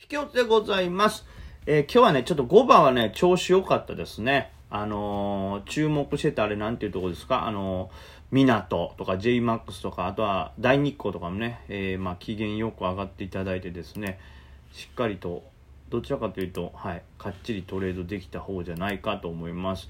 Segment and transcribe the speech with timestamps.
[0.00, 1.26] 引き落ちでございます。
[1.66, 4.52] えー今日はね、ちょっと5番はね、調子良かったですね。
[4.70, 7.46] あのー注目してたあれなんていうとこですか？
[7.46, 7.90] あのー
[8.30, 14.20] 港とか JMAX とか、あとは大日光とかもね、えーまあ、機嫌よく上がっていただいてですね、
[14.72, 15.42] しっかりと、
[15.88, 19.88] どちらかというと、はい、かっちりトレードできた方じゃないかと思います。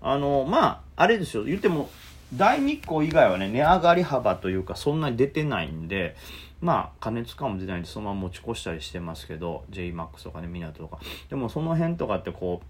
[0.00, 1.90] あのーまあ、あれですよ、言っても、
[2.34, 6.16] 大日光以外はね、値上がり幅というか、そんなに出てないんで、
[6.60, 10.98] まあ、加熱感も出ないんで、そのまま持ち越したりしてますけど、JMAX とかね、港とか。
[11.28, 12.62] でも、その辺とかってこ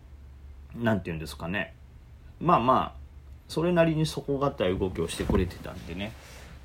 [0.74, 1.74] う、なんていうんですかね。
[2.40, 3.02] まあまあ、
[3.48, 6.12] それなりに底堅い動きをしてくれてたんでね。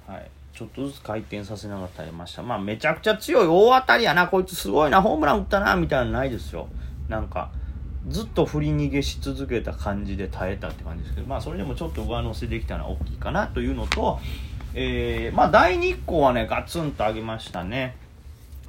[0.08, 0.30] はい。
[0.54, 2.42] ちょっとずつ回転させながら耐えました。
[2.42, 6.68] まあ、めちゃくちゃ強い大当たりやな、こいつすごいな、ホームラン打ったな、みたいなのないですよ。
[7.10, 7.52] なんか、
[8.10, 14.20] ずっと振り逃げし続けた感じで耐えたって感じですけど、まあ、それでもちょっと上乗せできたのは大きいかなというのと、
[14.74, 17.96] えー、まあ、大日光はね、ガツンと上げましたね。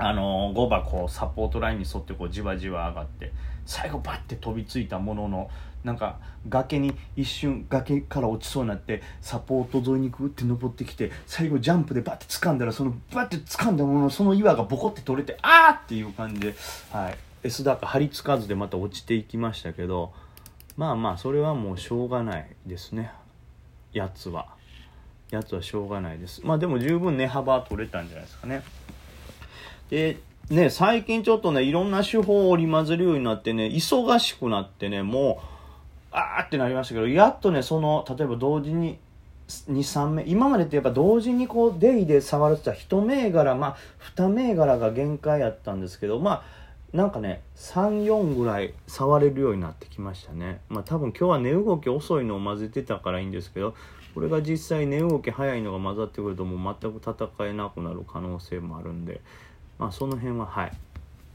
[0.01, 3.33] あのー、5番こうサポートラインに沿ってこうじわじわ上がって
[3.67, 5.51] 最後バッて飛びついたものの
[5.83, 16.55] なんか崖に一瞬崖から落ちそうになってサポート沿いにグって登ってきて最後ジャンプでバッて掴んだらそのバッて掴んだもののその岩がボコって取れてあーっていう感じで、
[16.93, 20.13] はい、S 高張り付かずでまた落ちていきましたけど
[20.77, 23.11] まあまあそれはもうしょうがないですね。
[23.93, 24.47] やつは。
[25.31, 26.41] やつはしょうがないです。
[26.45, 28.63] まあでも十分値幅は取れたんじゃないですかね。
[29.91, 30.19] で、
[30.51, 35.47] ね、最近ちょっとね、いろんな手法を織り交ぜるようになってね、忙しくなってね、もう、
[36.13, 38.99] あーってなりましたけど、やっとね、その、例えば同時に、
[39.49, 43.77] 2、3名、今までってやっぱ同時にこう、デイで触るって言ったら、1銘柄、まあ、
[44.17, 46.58] 2銘柄が限界やったんですけど、まあ、
[46.93, 50.61] なんかね、3、4ぐらい触れるようになってきましたね。
[50.71, 53.75] まあ多分今日は値動き遅いのを混ぜてたからいいんですけど、
[54.15, 59.21] これが実際値動き早いのが混ざってくるともう全く戦えなくなる可能性もあるんで、
[59.79, 60.73] まあその辺ははい、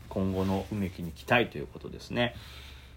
[0.10, 2.36] 今後の梅木に期待ということですね。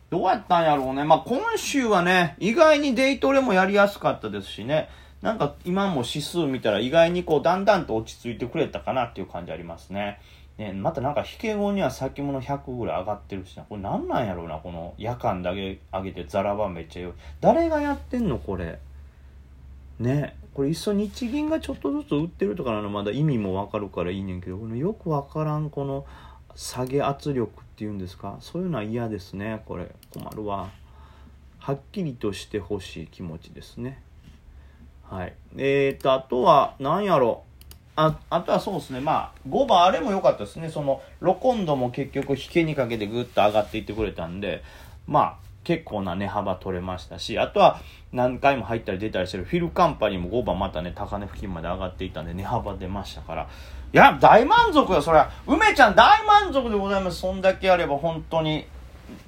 [0.09, 1.05] どうやったんやろうね。
[1.05, 4.89] まあ今週はね、意外にデイトレもやりやすかったですしね、
[5.21, 10.21] なんか今も指数見たら意外にこうだんだんと落ち着いてくれたかなっていう感じありますね。
[10.59, 13.65] ね、またなんか引け後には先物100ぐらい上がってるしな。
[13.65, 17.13] これなんなんやろうな、この夜間だけ上げてザラバめっちゃよ。
[17.41, 18.79] 誰がやってんのこれ？
[19.99, 20.35] ね。
[20.55, 22.89] これいっそ日銀がちょっとずつ売ってるとかなの？
[22.89, 26.07] まだ意味もわかるからいいねんけど、このよくわからんこの
[26.55, 28.39] 下げ圧力っていうんですか？
[28.41, 29.91] そういうのは嫌ですね、これ。
[30.15, 30.71] 困るわ。
[31.59, 34.01] はっきりとしてほしい気持ちですね。
[35.03, 35.35] はい。
[35.59, 37.56] えーと、あとは、なんやろう？
[37.97, 44.63] ああとはそうですね、まあ、5番あれも良かったですね、その、ロコンドも結局引けにかけてぐっと上がっていってくれたんで、
[45.07, 45.35] まあ、
[45.65, 47.81] 結構な値幅取れましたし、あとは
[48.13, 53.49] 何回も入ったり出たりしてるフィルカンパニーも5番またね、高値付近まで上がっていたんで値幅出ましたから、
[53.93, 55.31] いや、大満足よ、そりゃ。
[55.47, 57.19] 梅ちゃん大満足でございます。
[57.19, 58.67] そんだけあれば本当に。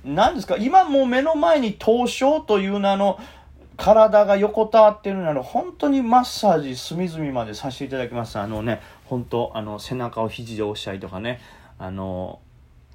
[0.05, 0.57] 何ですか？
[0.57, 3.19] 今もう目の前に凍傷という名の
[3.79, 8.39] 体が横たわってるなら本当にマッサージ隅々までさせていただきます。
[8.39, 11.41] あのね本当あの背中を肘で押したりとかね。
[11.79, 12.41] あの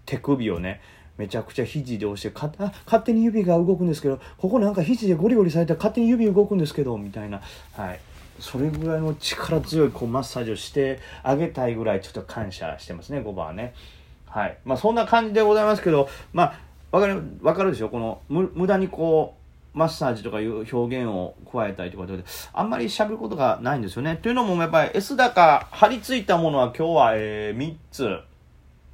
[0.06, 0.82] 手首をね
[1.18, 7.42] めちゃくちゃ肘で押してかあ勝手に指が動くんですけどここなんか肘でゴリゴリされたら勝手に指動くんですけどみたいな。
[7.72, 8.00] はい。
[8.40, 13.74] それぐらいの力強いこうマッサージをしてあげたいぐらいちょっと感謝してますね5番はね。
[14.26, 14.58] はい。
[14.66, 16.60] まあそんな感じでございますけどまあ
[16.92, 17.90] わかるわかるでしょ？
[17.90, 19.43] この無駄にこう
[19.74, 22.24] マッサージとかいう表現を加えたりとかで、
[22.54, 24.18] あんまり喋ることがないんですよね。
[24.18, 28.20] というのも、やっぱり S 高張り付いたものは今日は、えー、3つ。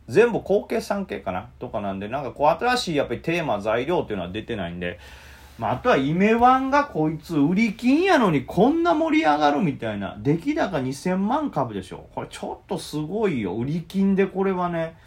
[0.07, 1.49] 全部後継産系かな？
[1.59, 4.99] とかなんで、なんかこう新しいやっぱりテーマ、材料っていうのは出てないんで、
[5.59, 10.17] まあ、あとはイメワンがこいつ売り金やのにこんな盛り上がるみたいな。
[10.19, 12.07] 出来高2000万株でしょ。
[12.15, 13.55] これちょっとすごいよ。
[13.55, 14.97] 売り金でこれはね。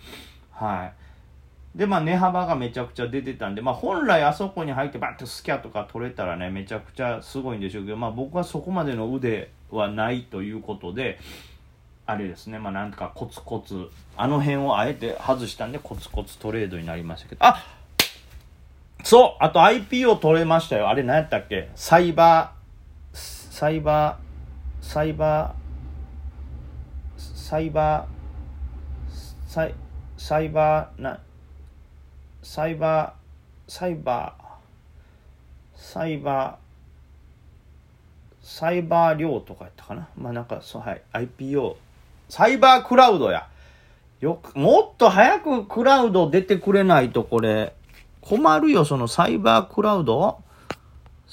[0.50, 1.01] はい。
[1.74, 11.18] で、まあ、値幅がめちゃくちゃ出てたんで、まあ、本来あそこに入ってバッとスキャとか取れたらね、めちゃくちゃすごいんでしょうけど、まあ、僕はそこまでの腕はないということで、
[12.04, 17.64] あれですね、まあ、なんかコツコツ、あの辺をあえて外したんで、コツコツトレードになりましたけど、あ
[19.04, 20.88] そうあと IPO 取れましたよ。
[20.88, 21.70] あれ何やったっけ？
[21.75, 29.75] サイバー、サイバー、サイバー、サイバー、サイ、
[30.18, 31.18] サイバー、な、
[32.42, 40.08] サイバー、サイバー、サイバー、サイバー量とかやったかな？
[40.16, 41.76] まあなんか、そう、はい、IPO、
[42.28, 43.46] サイバークラウドや。
[44.20, 47.74] よく、もっと早くクラウド出てくれないとこれ、
[48.20, 50.41] 困るよ、そのサイバークラウド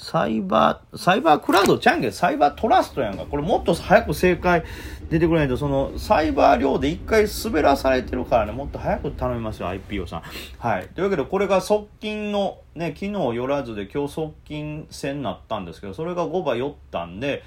[0.00, 2.08] サイバー、サイバークラウドちゃんけ？
[2.08, 3.26] ん、サイバートラストやんか。
[3.26, 4.64] これもっと早く正解
[5.10, 10.22] 出てくれないと、その、サイバー量で一回滑らされてるからね、もっと早く頼みますよ、IPO さん。
[10.58, 10.88] はい。
[10.94, 17.42] というわけで、これが側近の、ね、昨日寄らずで今日側近戦になったんですけど、それが5番寄ったんで、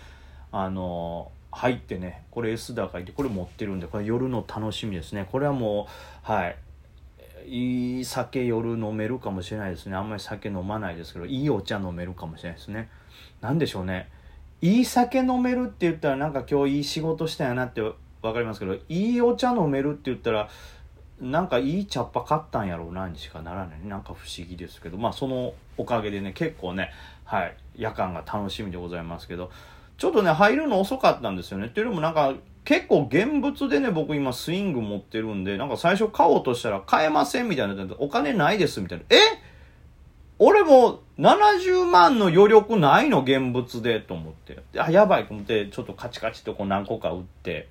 [0.51, 5.27] あのー、入ってね、これ S 高いって、これ持ってるんで、これ夜の楽しみですね。
[5.31, 5.87] これはも
[6.27, 6.55] う、はい。
[7.47, 9.95] いい酒夜飲めるかもしれないですね。
[9.95, 12.89] あんまり酒飲まないですけどいいお茶飲めるかもしれないですね。
[13.41, 14.09] 何でしょうね。
[14.61, 20.49] いい酒飲めるって言ったらなんか今日いい仕事したやなって分かりますけどいいお茶飲めるって言ったら
[21.19, 23.85] なんかいい茶っ葉買ったんやろうなにしかならない。
[23.85, 24.97] なんか不思議ですけど。
[24.97, 26.91] まあそのおかげでね結構ね
[27.25, 29.51] はい夜間が楽しみでございますけど。
[29.95, 31.67] ちょっとね入るの遅かったんですよね。
[31.67, 32.33] っていうのもなんか
[32.65, 39.03] 結構現物でね、僕今スイング持ってるんで、なんか最初買おうとしたら買えませんみたいな、お金ないですみたいな。
[39.09, 39.17] え？
[40.39, 44.59] 俺も70万の余力ないの現物でと思って。
[44.77, 47.67] あ、やばいと思って、ちょっとカチカチとこう何個か打って。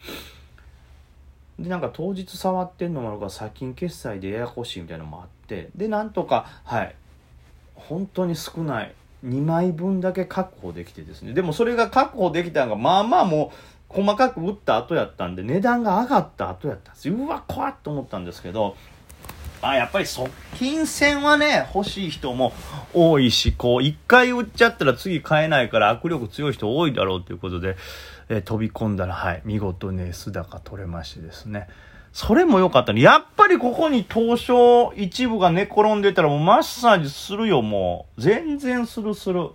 [1.58, 5.70] で、なんか当日触ってんのもあるから、先金決済でややこしいみたいなのもあって。
[5.74, 6.94] で、なんとか、はい。
[7.74, 8.94] 本当に少ない。
[9.26, 11.32] 2枚分だけ確保できてですね。
[11.32, 13.56] でもそれが確保できたのが、まあまあもう、
[13.92, 17.10] 細かく打った後やったんで、値段が上がった後やったんです。
[17.10, 18.76] うわ、怖っと思ったんですけど、
[19.60, 22.52] あ、やっぱり側近戦はね、欲しい人も
[22.92, 27.76] 多いし、こう、一回売っちゃったら次買えないから握力強い人多いだろうということで、
[28.28, 31.68] えー、飛び込んだら、はい、見事ね、須高取れましてですね。
[32.12, 33.00] それも良かったね。
[33.00, 38.20] やっぱりここに東証一部が寝転んでたらもうマッサージするよ、もう。
[38.20, 39.50] 全然するする。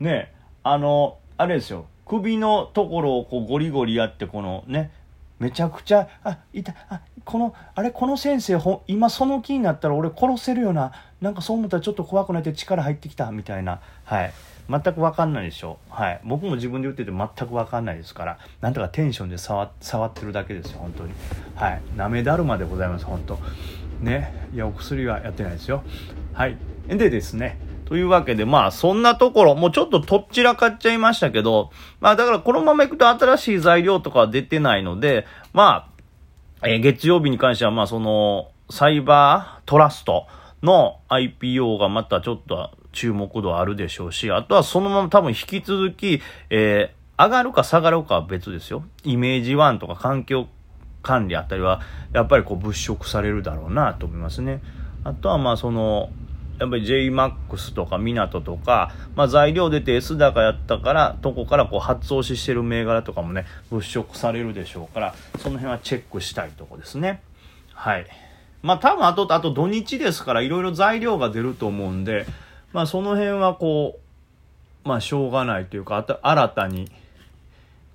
[0.00, 0.32] ね、
[0.62, 1.86] あの、あれですよ。
[2.08, 4.90] 首のところをこうゴリゴリやってこのね
[5.38, 10.92] めちゃくちゃあいたあこのあれこの先生ほ今その気になったら俺殺せるよな。
[11.20, 13.80] なんかそう思ったらちょっと怖くなって力入ってきたみたいな。
[14.04, 14.32] はい。
[14.68, 15.78] 全く分かんないでしょ。
[15.90, 16.20] はい。
[16.24, 18.38] 僕も自分で言ってて全く分かんないですから。
[18.60, 21.12] なんとかテンションで触触ってるだけですよ本当に。
[21.54, 21.82] はい。
[21.96, 23.38] なめだるまでございます本当。
[24.00, 24.48] ね。
[24.54, 25.82] いやお薬はやってないですよ。
[26.32, 26.56] はい。
[26.88, 27.58] でですね。
[27.88, 31.70] というわけで、まあ、そんなところ、もうちょっととっちらかっちゃいましたけど、
[32.00, 35.24] まあ、だからこのままいくと新しい材料とかは出てないので、
[35.54, 35.88] ま
[36.60, 40.26] あ、えー、月曜日に関しては、まあ、その、サイバートラスト
[40.62, 46.20] の IPO がまたちょっと注目度あるでしょうし、あとはそのまま多分引き続き、
[46.50, 48.84] えー、上がるか下がるかは別ですよ。
[49.02, 50.46] イメージ1とか環境
[51.02, 51.80] 管理あたりは、
[52.12, 54.60] やっぱりこう物色されるだろうなと思いますね。
[55.04, 56.10] あとはまあその、
[56.58, 67.22] やっぱり JMAX とか港とか、まあ、材料出て S 高やったから、とこからこう発押ししてる銘柄とかもね、物色されるでしょうから、その辺はチェックしたいとこですね。
[67.74, 68.06] はい。
[68.62, 72.26] まあ多分あと、あと土日ですから、いろいろ材料が出ると思うんで、
[72.72, 74.00] まあその辺はこ
[74.84, 76.90] う、まあしょうがないというか、新たに、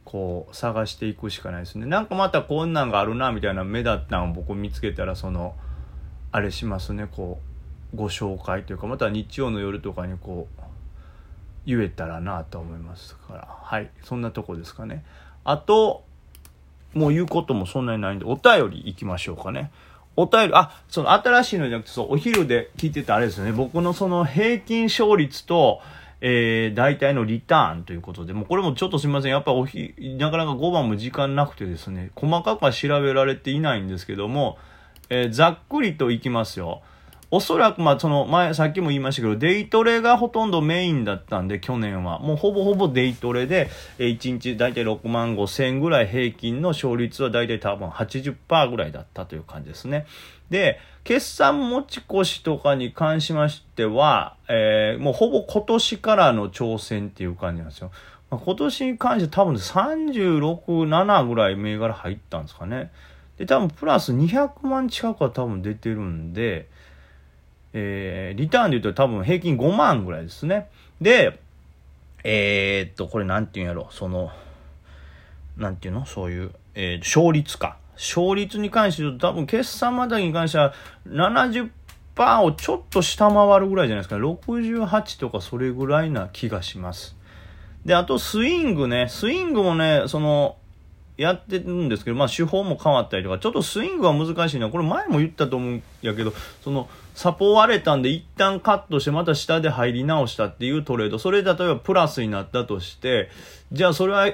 [0.05, 1.87] こう探していくしかないですね。
[1.87, 5.55] なんかまたこんなんがあるな、みたいな目立ったのを僕見つけたら、その、
[6.31, 7.52] あれしますね、こう、
[7.95, 10.61] ご紹介というかまた日曜の夜とかにこう
[11.65, 15.03] 言えたらなと思いますからはいそんなとこですかね
[15.43, 16.03] あと
[16.93, 19.71] もう言うこともそんなにないんでお便りいきましょうかね
[20.15, 23.51] お便り、あ、その新しいのじゃなくて、そう、お昼で聞いてたあれですよね。
[23.51, 25.81] 僕のその平均勝率と、
[26.21, 29.31] えー、大体のリターンということで、もうこれもちょっとすみません。
[29.31, 34.57] やっぱおひ、なかなか5番も時間なくてですね、細かくは調べられていないんですけども、
[35.09, 36.83] えー、ざっくりといきますよ。
[37.35, 42.19] おそらく、まあ、その前、さっきも言いましたけど、デイトレがほとんどメインだったんで、去年は。
[42.19, 50.05] もうほぼほぼデイトレで、え1日大体6万5千ぐらい平均の勝率は大体多分80%ぐらいだったという感じですね。
[50.51, 57.89] で、決算持ち越しとかに関しましては、えー、もうほぼ今年からの挑戦っていう感じなんですよ。
[58.29, 62.91] まあ、今年に関して多分36、7ぐらい銘柄入ったんですかね。
[63.39, 66.69] で、多分プラス200万近くは多分出てるんで、
[67.73, 70.69] えー、リターンで言うと多分平均5万ぐらいですね。
[71.01, 71.39] で、
[72.23, 74.31] えー、っと、これなんて言うんやろ、その、
[75.57, 76.05] なんていうの？
[76.05, 77.77] そういう、えー、勝率か。
[77.95, 80.73] 勝率に関して言うと多分決算までに関しては
[81.07, 81.69] 70%
[82.41, 84.15] をちょっと下回るぐらいじゃないですか。
[84.15, 87.15] 68とかそれぐらいな気がします。
[87.85, 89.07] で、あとスイングね。
[89.09, 90.57] スイングもね、その、
[91.17, 94.69] やってるんですけど、まあ手法も変わったりとか、ちょっとスイングは難しいな。
[94.69, 101.19] これ前も言ったと思うんやけど、その、サポ割れたんで一旦カットしてまた下で入り直したっていうトレード。
[101.19, 103.29] それ例えばプラスになったとして、
[103.71, 104.27] じゃあそれは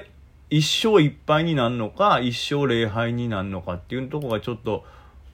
[0.48, 4.84] 一勝一敗になるのか、一勝零敗になるのかっていうとこがちょっと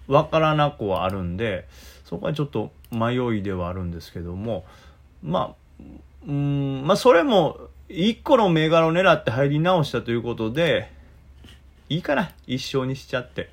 [0.09, 1.69] わからなくはあるんで、
[2.05, 4.65] そこはちょっと迷いではあるんですけども、
[5.23, 5.85] まあ、
[6.27, 10.91] うん、まあそれも、一個の銘柄を狙って入り直したということで、
[11.89, 12.33] いいかな。
[12.47, 13.43] 一生にしちゃって。
[13.43, 13.49] っ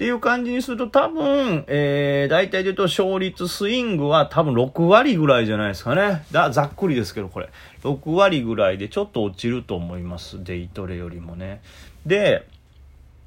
[0.00, 6.24] ていう感じにすると多分、えー、大体で言うと勝率スイングは多分6割ぐらいじゃないですかね。
[6.32, 7.50] だ、ざっくりですけどこれ。
[7.82, 10.42] 6割ぐらいでちょっと落ちると思います。
[10.42, 11.60] デイトレよりもね。
[12.06, 12.48] で、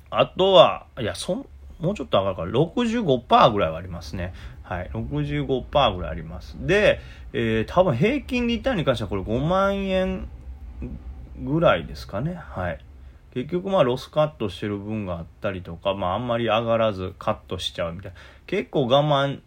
[0.09, 1.45] あとは、いや、そん、
[1.79, 4.33] もうちょっと上がるから、65%ぐらいはありますね。
[4.63, 4.89] はい。
[4.93, 6.55] 65%ぐらいあります。
[6.59, 6.99] で、
[7.33, 10.27] えー、多分平均リターンに関してはこれ5万円
[11.39, 12.33] ぐらいですかね。
[12.33, 12.79] はい。
[13.33, 18.17] 結局まあロスカットしてる分があったりとか、まああんまり上がらずカットしちゃうみたいな。
[18.45, 19.39] 結構我慢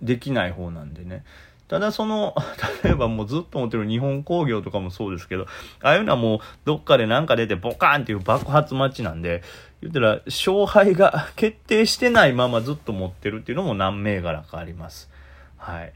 [0.00, 1.24] できない方なんでね。
[1.68, 2.34] ただその、
[2.82, 5.46] 例えばもうずっと持ってる日本工業とかもそうですけど、
[5.82, 9.42] ああいうのはもうどっかでなんか出てボカーンっていう爆発待ちなんで、
[9.82, 15.10] 言ったら勝敗が 決定してないままずっと持ってるっていうのも何銘柄かあります。
[15.58, 15.92] はい。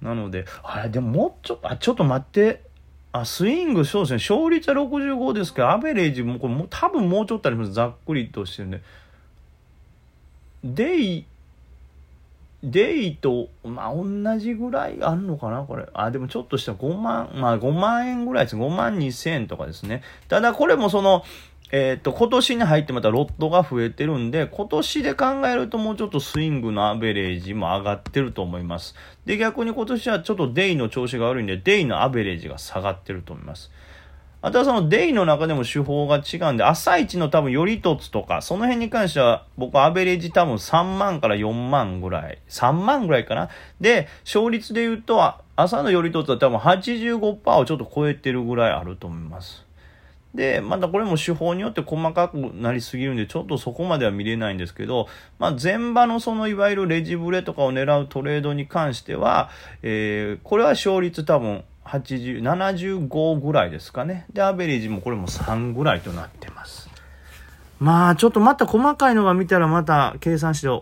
[0.00, 2.62] なので、あれ、でももうちょっと、あ、ちょっと待って、
[3.20, 4.36] あ、スイング、そうですね。
[4.36, 7.72] 勝率は65ですけど、アベレージも、これも多分もうちょっとあります。
[7.72, 8.82] ざっくりとしてるんで。
[10.64, 11.24] デイ、
[12.64, 15.86] デイと、まあ、同じぐらいあるのかなこれ。
[15.92, 18.56] あ、でもちょっとした5万、まあ、5万円ぐらいです。
[18.56, 20.02] 5万2千円とかですね。
[20.28, 21.22] ただ、これもその、
[21.72, 28.94] えっ、と、今年に入ってまたロットが増えてるんで、今年で考えるともうちょっとスイングのアベレージも上がってると思います。
[29.24, 33.72] で、逆に今年はちょっとデイの調子が悪いんで、デイのアベレージが下がってると思います。
[34.42, 43.48] あとはそのデイの中でも手法が違うんで、朝一の多分よりとつとか、その辺に関しては僕はアベレージ多分3万から4万ぐらい、3万ぐらいかな。
[43.80, 49.66] で、勝率で言うと、朝のよりとつは多分85%をちょっと超えてるぐらいあると思います。
[50.36, 59.50] で、またこれも手法によって細かくなりすぎるんで、ちょっとそこまでは見れないんですけど、まあ、前場のそのいわゆるレジブレとかを狙うトレードに関しては、
[59.82, 64.26] えー、これは勝率多分80、75ぐらいですかね。
[64.32, 66.90] で、アベレージもこれも3ぐらいとなってます。
[67.78, 70.80] まあ、ちょっとまた細かいのが見たらまた計算してお